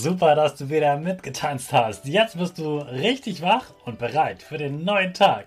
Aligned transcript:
Super, 0.00 0.36
dass 0.36 0.54
du 0.54 0.70
wieder 0.70 0.96
mitgetanzt 0.96 1.72
hast. 1.72 2.04
Jetzt 2.04 2.38
bist 2.38 2.56
du 2.58 2.78
richtig 2.78 3.42
wach 3.42 3.64
und 3.84 3.98
bereit 3.98 4.40
für 4.40 4.56
den 4.56 4.84
neuen 4.84 5.12
Tag. 5.12 5.46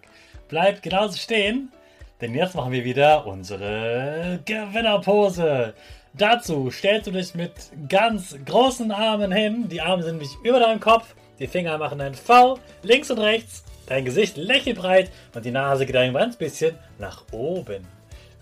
Bleib 0.50 0.82
genauso 0.82 1.18
stehen, 1.18 1.72
denn 2.20 2.36
jetzt 2.36 2.54
machen 2.54 2.74
wir 2.74 2.84
wieder 2.84 3.26
unsere 3.26 4.42
Gewinnerpose. 4.44 5.74
Dazu 6.14 6.70
stellst 6.70 7.08
du 7.08 7.12
dich 7.12 7.34
mit 7.34 7.54
ganz 7.88 8.36
großen 8.46 8.92
Armen 8.92 9.32
hin. 9.32 9.70
Die 9.70 9.80
Arme 9.80 10.04
sind 10.04 10.18
nicht 10.18 10.36
über 10.44 10.60
deinem 10.60 10.82
Kopf. 10.82 11.16
Die 11.40 11.48
Finger 11.48 11.78
machen 11.78 12.02
ein 12.02 12.14
V 12.14 12.60
links 12.84 13.10
und 13.10 13.20
rechts. 13.20 13.64
Dein 13.88 14.04
Gesicht 14.04 14.36
lächelt 14.36 14.80
breit 14.80 15.12
und 15.34 15.46
die 15.46 15.52
Nase 15.52 15.86
geht 15.86 15.96
ein 15.96 16.14
ganz 16.14 16.36
bisschen 16.36 16.76
nach 17.00 17.24
oben. 17.32 17.88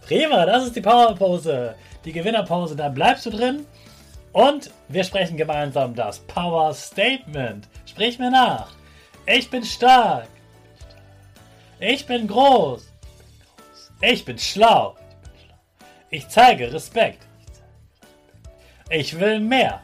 Prima, 0.08 0.48
das 0.48 0.66
ist 0.66 0.76
die 0.76 0.82
Powerpose. 0.82 1.76
Die 2.04 2.14
Gewinnerpose, 2.14 2.76
da 2.76 2.90
bleibst 2.90 3.28
du 3.28 3.30
drin 3.30 3.68
und 4.34 4.72
wir 4.88 5.04
sprechen 5.04 5.38
gemeinsam 5.38 5.96
das 5.96 6.20
Power 6.20 6.74
Statement. 6.74 7.68
Sprich 7.86 8.20
mir 8.20 8.32
nach. 8.32 8.72
Ich 9.26 9.50
bin 9.50 9.64
stark. 9.64 10.28
Ich 11.80 12.06
bin 12.06 12.28
groß. 12.28 12.92
Ich 14.02 14.26
bin 14.26 14.38
schlau. 14.38 14.96
Ich 16.10 16.28
zeige 16.28 16.72
Respekt. 16.74 17.26
Ich 18.90 19.20
will 19.20 19.40
mehr. 19.40 19.82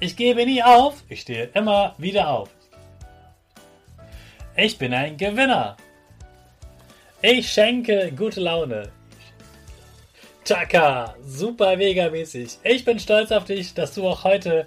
Ich 0.00 0.16
gebe 0.16 0.44
nie 0.44 0.62
auf. 0.62 1.02
Ich 1.08 1.22
stehe 1.22 1.50
immer 1.54 1.94
wieder 1.98 2.28
auf. 2.28 2.50
Ich 4.56 4.78
bin 4.78 4.94
ein 4.94 5.16
Gewinner. 5.16 5.76
Ich 7.22 7.50
schenke 7.52 8.12
gute 8.12 8.40
Laune. 8.40 8.90
Chaka, 10.46 11.16
super 11.26 11.76
mega 11.76 12.08
mäßig. 12.08 12.58
Ich 12.62 12.84
bin 12.84 13.00
stolz 13.00 13.32
auf 13.32 13.46
dich, 13.46 13.74
dass 13.74 13.94
du 13.94 14.06
auch 14.06 14.22
heute 14.22 14.64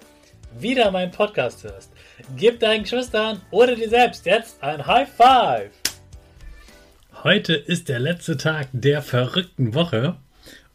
wieder 0.58 0.90
meinen 0.90 1.10
Podcast 1.10 1.64
hörst. 1.64 1.90
Gib 2.36 2.60
deinen 2.60 2.82
Geschwistern 2.82 3.40
oder 3.50 3.74
dir 3.74 3.88
selbst 3.88 4.26
jetzt 4.26 4.62
ein 4.62 4.86
High 4.86 5.08
Five. 5.08 5.70
Heute 7.24 7.54
ist 7.54 7.88
der 7.88 7.98
letzte 7.98 8.36
Tag 8.36 8.68
der 8.72 9.00
verrückten 9.00 9.72
Woche 9.72 10.16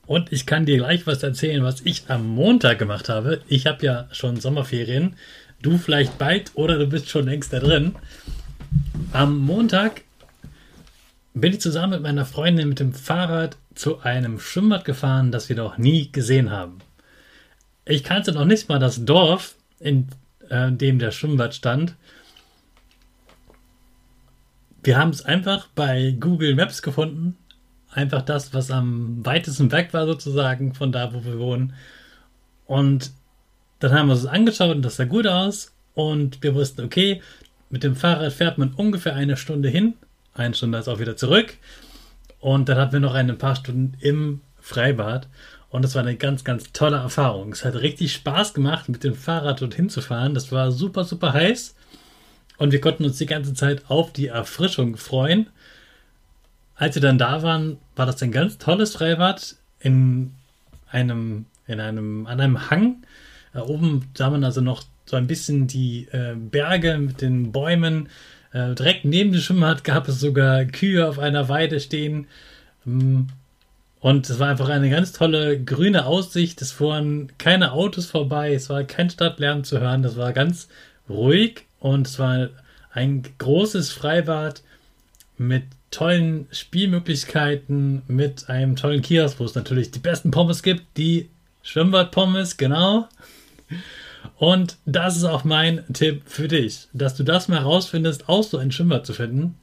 und 0.07 0.33
ich 0.33 0.47
kann 0.47 0.65
dir 0.65 0.77
gleich 0.77 1.05
was 1.05 1.21
erzählen, 1.21 1.63
was 1.63 1.81
ich 1.81 2.05
am 2.07 2.27
Montag 2.27 2.79
gemacht 2.79 3.07
habe. 3.07 3.41
Ich 3.47 3.67
habe 3.67 3.85
ja 3.85 4.07
schon 4.11 4.39
Sommerferien, 4.39 5.17
du 5.61 5.77
vielleicht 5.77 6.17
bald 6.17 6.49
oder 6.55 6.79
du 6.79 6.87
bist 6.87 7.09
schon 7.09 7.27
längst 7.27 7.53
da 7.53 7.59
drin. 7.59 7.93
Am 9.13 9.37
Montag 9.37 10.01
bin 11.35 11.51
ich 11.53 11.61
zusammen 11.61 11.91
mit 11.91 12.01
meiner 12.01 12.25
Freundin 12.25 12.69
mit 12.69 12.79
dem 12.79 12.93
Fahrrad 12.93 13.57
zu 13.75 13.99
einem 13.99 14.39
Schwimmbad 14.39 14.85
gefahren, 14.85 15.31
das 15.31 15.49
wir 15.49 15.57
noch 15.57 15.77
nie 15.77 16.09
gesehen 16.11 16.49
haben. 16.49 16.79
Ich 17.83 18.03
kannte 18.05 18.31
noch 18.31 18.45
nicht 18.45 18.69
mal 18.69 18.79
das 18.79 19.03
Dorf, 19.03 19.55
in 19.79 20.07
äh, 20.49 20.71
dem 20.71 20.97
der 20.97 21.11
Schwimmbad 21.11 21.53
stand. 21.53 21.95
Wir 24.81 24.97
haben 24.97 25.09
es 25.09 25.25
einfach 25.25 25.67
bei 25.75 26.15
Google 26.17 26.55
Maps 26.55 26.81
gefunden. 26.81 27.35
Einfach 27.91 28.21
das, 28.21 28.53
was 28.53 28.71
am 28.71 29.25
weitesten 29.25 29.71
weg 29.71 29.93
war, 29.93 30.05
sozusagen, 30.05 30.73
von 30.73 30.91
da, 30.93 31.13
wo 31.13 31.25
wir 31.25 31.37
wohnen. 31.37 31.73
Und 32.65 33.11
dann 33.79 33.91
haben 33.91 34.07
wir 34.07 34.15
es 34.15 34.25
angeschaut 34.25 34.75
und 34.75 34.83
das 34.83 34.95
sah 34.95 35.05
gut 35.05 35.27
aus. 35.27 35.73
Und 35.95 36.41
wir 36.43 36.55
wussten, 36.55 36.85
okay, 36.85 37.21
mit 37.69 37.83
dem 37.83 37.95
Fahrrad 37.95 38.31
fährt 38.31 38.57
man 38.57 38.73
ungefähr 38.73 39.15
eine 39.15 39.35
Stunde 39.35 39.67
hin, 39.67 39.95
eine 40.35 40.53
Stunde 40.53 40.77
ist 40.77 40.87
auch 40.87 40.99
wieder 40.99 41.17
zurück. 41.17 41.57
Und 42.39 42.69
dann 42.69 42.77
hatten 42.77 42.93
wir 42.93 42.99
noch 42.99 43.15
ein 43.15 43.37
paar 43.37 43.55
Stunden 43.55 43.97
im 43.99 44.41
Freibad. 44.59 45.27
Und 45.69 45.81
das 45.81 45.95
war 45.95 46.03
eine 46.03 46.15
ganz, 46.15 46.43
ganz 46.43 46.71
tolle 46.71 46.97
Erfahrung. 46.97 47.51
Es 47.51 47.65
hat 47.65 47.75
richtig 47.75 48.13
Spaß 48.13 48.53
gemacht, 48.53 48.87
mit 48.87 49.03
dem 49.03 49.15
Fahrrad 49.15 49.61
dorthin 49.61 49.89
zu 49.89 50.01
fahren. 50.01 50.33
Das 50.33 50.51
war 50.51 50.71
super, 50.71 51.03
super 51.03 51.33
heiß. 51.33 51.75
Und 52.57 52.71
wir 52.71 52.81
konnten 52.81 53.05
uns 53.05 53.17
die 53.17 53.25
ganze 53.25 53.53
Zeit 53.53 53.89
auf 53.89 54.13
die 54.13 54.27
Erfrischung 54.27 54.95
freuen. 54.97 55.47
Als 56.75 56.95
wir 56.95 57.01
dann 57.01 57.17
da 57.17 57.41
waren, 57.41 57.77
war 57.95 58.05
das 58.05 58.21
ein 58.21 58.31
ganz 58.31 58.57
tolles 58.57 58.93
Freibad 58.93 59.55
in 59.79 60.33
einem, 60.89 61.45
in 61.67 61.79
einem, 61.79 62.27
an 62.27 62.39
einem 62.39 62.69
Hang. 62.69 63.03
Da 63.53 63.63
oben 63.63 64.09
sah 64.13 64.29
man 64.29 64.43
also 64.43 64.61
noch 64.61 64.83
so 65.05 65.15
ein 65.15 65.27
bisschen 65.27 65.67
die 65.67 66.07
äh, 66.11 66.35
Berge 66.35 66.97
mit 66.97 67.21
den 67.21 67.51
Bäumen. 67.51 68.09
Äh, 68.55 68.73
direkt 68.73 69.03
neben 69.03 69.33
dem 69.33 69.41
Schwimmbad 69.41 69.83
gab 69.83 70.07
es 70.07 70.21
sogar 70.21 70.63
Kühe 70.63 71.05
auf 71.05 71.19
einer 71.19 71.49
Weide 71.49 71.81
stehen. 71.81 72.27
Ähm, 72.87 73.27
und 73.99 74.29
es 74.29 74.39
war 74.39 74.47
einfach 74.47 74.69
eine 74.69 74.89
ganz 74.89 75.11
tolle 75.11 75.61
grüne 75.61 76.05
Aussicht. 76.05 76.61
Es 76.61 76.71
fuhren 76.71 77.33
keine 77.37 77.73
Autos 77.73 78.05
vorbei. 78.05 78.53
Es 78.53 78.69
war 78.69 78.85
kein 78.85 79.09
Stadtlärm 79.09 79.65
zu 79.65 79.81
hören. 79.81 80.03
Das 80.03 80.15
war 80.15 80.31
ganz 80.31 80.69
ruhig 81.09 81.65
und 81.81 82.07
es 82.07 82.17
war 82.17 82.49
ein 82.93 83.23
großes 83.39 83.91
Freibad 83.91 84.61
mit 85.37 85.63
tollen 85.91 86.47
Spielmöglichkeiten, 86.51 88.03
mit 88.07 88.49
einem 88.49 88.77
tollen 88.77 89.01
Kiosk, 89.01 89.41
wo 89.41 89.43
es 89.43 89.55
natürlich 89.55 89.91
die 89.91 89.99
besten 89.99 90.31
Pommes 90.31 90.63
gibt. 90.63 90.83
Die 90.95 91.29
Schwimmbad-Pommes, 91.63 92.55
genau. 92.55 93.09
Und 94.37 94.77
das 94.85 95.17
ist 95.17 95.23
auch 95.23 95.43
mein 95.43 95.83
Tipp 95.93 96.23
für 96.25 96.47
dich, 96.47 96.87
dass 96.93 97.15
du 97.15 97.23
das 97.23 97.47
mal 97.47 97.59
herausfindest, 97.59 98.29
auch 98.29 98.43
so 98.43 98.57
ein 98.57 98.71
Schwimmbad 98.71 99.05
zu 99.05 99.13
finden. 99.13 99.57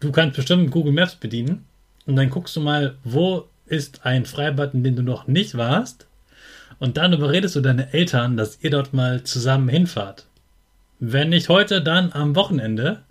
Du 0.00 0.12
kannst 0.12 0.36
bestimmt 0.36 0.70
Google 0.70 0.92
Maps 0.92 1.16
bedienen 1.16 1.64
und 2.06 2.16
dann 2.16 2.30
guckst 2.30 2.54
du 2.56 2.60
mal, 2.60 2.96
wo 3.04 3.48
ist 3.66 4.06
ein 4.06 4.24
Freibad, 4.24 4.74
in 4.74 4.84
dem 4.84 4.96
du 4.96 5.02
noch 5.02 5.26
nicht 5.26 5.56
warst. 5.56 6.06
Und 6.78 6.96
dann 6.96 7.12
überredest 7.12 7.56
du 7.56 7.60
deine 7.60 7.92
Eltern, 7.92 8.36
dass 8.36 8.62
ihr 8.62 8.70
dort 8.70 8.94
mal 8.94 9.24
zusammen 9.24 9.68
hinfahrt. 9.68 10.26
Wenn 11.00 11.30
nicht 11.30 11.48
heute, 11.48 11.82
dann 11.82 12.12
am 12.12 12.36
Wochenende. 12.36 13.02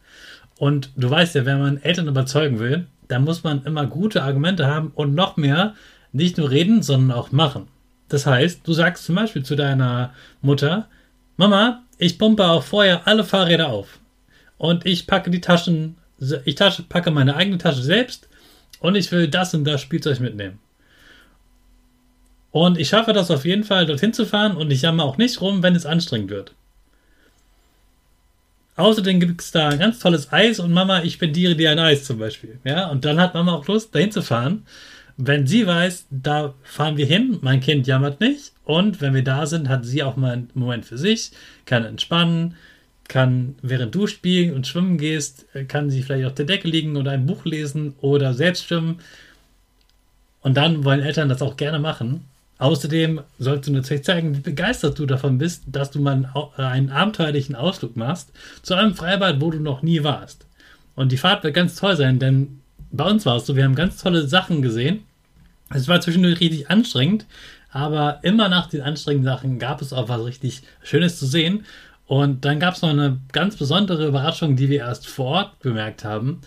Und 0.58 0.92
du 0.96 1.10
weißt 1.10 1.36
ja, 1.36 1.46
wenn 1.46 1.60
man 1.60 1.82
Eltern 1.82 2.08
überzeugen 2.08 2.60
will, 2.60 2.88
dann 3.08 3.24
muss 3.24 3.44
man 3.44 3.64
immer 3.64 3.86
gute 3.86 4.24
Argumente 4.24 4.68
haben 4.68 4.92
und 4.96 5.14
noch 5.14 5.38
mehr 5.38 5.76
nicht 6.12 6.38
nur 6.38 6.50
reden, 6.50 6.82
sondern 6.82 7.18
auch 7.18 7.32
machen. 7.32 7.68
Das 8.10 8.26
heißt, 8.26 8.62
du 8.64 8.74
sagst 8.74 9.06
zum 9.06 9.16
Beispiel 9.16 9.44
zu 9.44 9.56
deiner 9.56 10.14
Mutter, 10.42 10.88
Mama, 11.36 11.84
ich 11.98 12.18
pumpe 12.18 12.46
auch 12.46 12.64
vorher 12.64 13.08
alle 13.08 13.24
Fahrräder 13.24 13.70
auf. 13.70 14.00
Und 14.58 14.86
ich 14.86 15.08
packe 15.08 15.30
die 15.30 15.42
Taschen, 15.42 15.98
ich 16.46 16.56
Tasche, 16.56 16.84
packe 16.84 17.12
meine 17.12 17.36
eigene 17.36 17.58
Tasche 17.58 17.82
selbst 17.82 18.28
und 18.80 18.96
ich 18.96 19.12
will 19.12 19.28
das 19.28 19.54
und 19.54 19.66
das 19.66 19.82
Spielzeug 19.82 20.20
mitnehmen. 20.20 20.60
Und 22.52 22.80
ich 22.80 22.90
schaffe 22.90 23.14
das 23.14 23.30
auf 23.30 23.46
jeden 23.46 23.64
Fall, 23.64 23.86
dorthin 23.86 24.14
zu 24.14 24.26
fahren 24.26 24.58
und 24.58 24.72
ich 24.72 24.82
jammer 24.82 25.04
auch 25.04 25.18
nicht 25.18 25.42
rum, 25.42 25.62
wenn 25.62 25.76
es 25.76 25.86
anstrengend 25.86 26.32
wird. 26.32 26.54
Außerdem 28.78 29.20
gibt 29.20 29.42
es 29.42 29.52
da 29.52 29.70
ein 29.70 29.80
ganz 29.80 30.00
tolles 30.00 30.32
Eis 30.32 30.60
und 30.60 30.72
Mama, 30.72 31.04
ich 31.04 31.14
spendiere 31.14 31.56
dir 31.56 31.72
ein 31.72 31.80
Eis 31.80 32.04
zum 32.04 32.20
Beispiel. 32.20 32.60
Ja, 32.64 32.88
und 32.88 33.06
dann 33.06 33.20
hat 33.20 33.34
Mama 33.34 33.54
auch 33.54 33.68
Lust, 33.68 33.94
dahin 33.94 34.12
zu 34.12 34.22
fahren 34.22 34.66
wenn 35.18 35.48
sie 35.48 35.66
weiß, 35.66 36.08
da 36.12 36.54
fahren 36.64 36.98
wir 36.98 37.08
hin, 37.08 37.40
mein 37.42 37.60
Kind 37.60 37.88
jammert 37.88 38.22
nicht 38.22 38.54
und 38.64 39.02
wenn 39.02 39.16
wir 39.16 39.24
da 39.24 39.46
sind, 39.48 39.68
hat 39.68 39.84
sie 39.86 40.04
auch 40.04 40.16
mal 40.16 40.34
einen 40.34 40.50
Moment 40.54 40.86
für 40.86 40.98
sich, 40.98 41.32
kann 41.66 41.84
entspannen, 41.86 42.56
kann, 43.08 43.56
während 43.62 43.96
du 43.96 44.06
spielen 44.06 44.54
und 44.54 44.68
schwimmen 44.68 44.98
gehst, 44.98 45.46
kann 45.68 45.90
sie 45.90 46.04
vielleicht 46.04 46.26
auf 46.26 46.36
der 46.36 46.46
Decke 46.46 46.68
liegen 46.68 46.98
oder 46.98 47.12
ein 47.12 47.26
Buch 47.26 47.46
lesen 47.46 47.96
oder 48.02 48.34
selbst 48.34 48.66
schwimmen. 48.66 49.00
Und 50.42 50.56
dann 50.56 50.84
wollen 50.84 51.02
Eltern 51.02 51.30
das 51.30 51.42
auch 51.42 51.58
gerne 51.58 51.80
machen. 51.80 52.26
Außerdem 52.60 53.22
sollst 53.40 53.68
du 53.68 53.74
natürlich 53.74 54.04
zeigen, 54.04 54.36
wie 54.36 54.42
begeistert 54.42 54.98
du 55.00 55.06
davon 55.06 55.38
bist, 55.38 55.64
dass 55.68 55.92
du 55.92 56.02
mal 56.02 56.30
einen 56.58 56.90
abenteuerlichen 56.90 57.56
Ausflug 57.56 57.96
machst 57.96 58.32
zu 58.62 58.74
einem 58.74 58.96
Freibad, 58.96 59.42
wo 59.42 59.52
du 59.52 59.60
noch 59.60 59.82
nie 59.82 60.04
warst. 60.04 60.46
Und 60.96 61.12
die 61.12 61.18
Fahrt 61.18 61.44
wird 61.44 61.54
ganz 61.54 61.76
toll 61.76 61.96
sein, 61.96 62.20
denn 62.20 62.62
bei 62.92 63.04
uns 63.06 63.26
war 63.26 63.38
es 63.38 63.46
so, 63.46 63.56
wir 63.56 63.64
haben 63.64 63.76
ganz 63.76 64.02
tolle 64.02 64.28
Sachen 64.28 64.62
gesehen. 64.62 65.04
Es 65.70 65.88
war 65.88 66.02
zwischendurch 66.02 66.40
richtig 66.40 66.70
anstrengend, 66.70 67.26
aber 67.72 68.20
immer 68.24 68.50
nach 68.50 68.68
den 68.68 68.82
anstrengenden 68.82 69.32
Sachen 69.32 69.60
gab 69.60 69.82
es 69.82 69.94
auch 69.94 70.10
was 70.10 70.26
richtig 70.26 70.62
Schönes 70.82 71.20
zu 71.20 71.26
sehen. 71.26 71.66
Und 72.06 72.46
dann 72.46 72.60
gab 72.60 72.76
es 72.76 72.82
noch 72.82 72.90
eine 72.90 73.20
ganz 73.34 73.58
besondere 73.58 74.08
Überraschung, 74.08 74.56
die 74.56 74.70
wir 74.70 74.80
erst 74.80 75.08
vor 75.08 75.26
Ort 75.26 75.60
bemerkt 75.60 76.06
haben. 76.06 76.42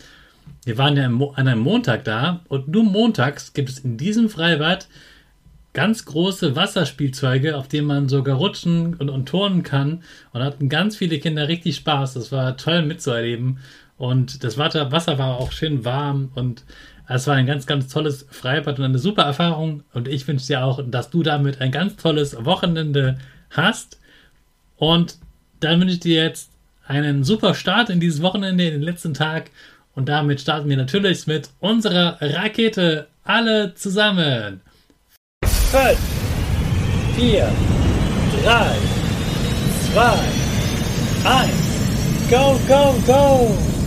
Wir 0.64 0.78
waren 0.78 0.96
ja 0.96 1.04
an 1.04 1.48
einem 1.48 1.60
Montag 1.60 2.04
da 2.04 2.40
und 2.48 2.68
nur 2.68 2.84
montags 2.84 3.52
gibt 3.52 3.68
es 3.68 3.78
in 3.78 3.96
diesem 3.98 4.30
Freibad 4.30 4.88
ganz 5.72 6.04
große 6.04 6.56
Wasserspielzeuge, 6.56 7.56
auf 7.56 7.68
denen 7.68 7.86
man 7.86 8.08
sogar 8.08 8.36
rutschen 8.36 8.94
und, 8.94 9.08
und 9.08 9.26
turnen 9.26 9.62
kann. 9.62 10.02
Und 10.32 10.42
hatten 10.42 10.68
ganz 10.68 10.96
viele 10.96 11.18
Kinder 11.18 11.48
richtig 11.48 11.76
Spaß. 11.76 12.14
Das 12.14 12.32
war 12.32 12.56
toll 12.56 12.82
mitzuerleben. 12.82 13.58
Und 13.96 14.42
das 14.44 14.56
Wasser 14.56 15.18
war 15.18 15.36
auch 15.36 15.52
schön 15.52 15.84
warm 15.84 16.30
und 16.34 16.64
es 17.16 17.26
war 17.26 17.34
ein 17.34 17.46
ganz, 17.46 17.66
ganz 17.66 17.88
tolles 17.88 18.24
Freibad 18.30 18.78
und 18.78 18.84
eine 18.84 18.98
super 18.98 19.22
Erfahrung. 19.22 19.82
Und 19.92 20.06
ich 20.06 20.28
wünsche 20.28 20.46
dir 20.46 20.64
auch, 20.64 20.80
dass 20.86 21.10
du 21.10 21.24
damit 21.24 21.60
ein 21.60 21.72
ganz 21.72 21.96
tolles 21.96 22.44
Wochenende 22.44 23.18
hast. 23.50 23.98
Und 24.76 25.16
dann 25.58 25.80
wünsche 25.80 25.94
ich 25.94 26.00
dir 26.00 26.22
jetzt 26.22 26.50
einen 26.86 27.24
super 27.24 27.54
Start 27.54 27.90
in 27.90 27.98
dieses 27.98 28.22
Wochenende, 28.22 28.64
in 28.64 28.74
den 28.74 28.82
letzten 28.82 29.12
Tag. 29.12 29.50
Und 29.96 30.08
damit 30.08 30.40
starten 30.40 30.68
wir 30.68 30.76
natürlich 30.76 31.26
mit 31.26 31.50
unserer 31.58 32.16
Rakete 32.20 33.08
alle 33.24 33.74
zusammen. 33.74 34.60
5, 35.44 35.98
4, 37.16 37.52
3, 38.44 38.76
2, 39.92 40.18
1, 41.24 42.30
go, 42.30 42.60
go, 42.68 42.94
go! 43.04 43.79